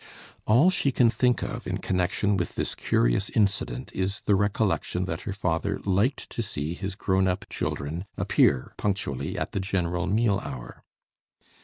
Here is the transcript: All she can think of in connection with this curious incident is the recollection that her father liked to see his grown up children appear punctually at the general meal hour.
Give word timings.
All 0.47 0.71
she 0.71 0.91
can 0.91 1.11
think 1.11 1.43
of 1.43 1.67
in 1.67 1.77
connection 1.77 2.35
with 2.35 2.55
this 2.55 2.73
curious 2.73 3.29
incident 3.29 3.91
is 3.93 4.21
the 4.21 4.33
recollection 4.33 5.05
that 5.05 5.21
her 5.29 5.31
father 5.33 5.77
liked 5.85 6.27
to 6.31 6.41
see 6.41 6.73
his 6.73 6.95
grown 6.95 7.27
up 7.27 7.45
children 7.51 8.05
appear 8.17 8.73
punctually 8.77 9.37
at 9.37 9.51
the 9.51 9.59
general 9.59 10.07
meal 10.07 10.39
hour. 10.39 10.83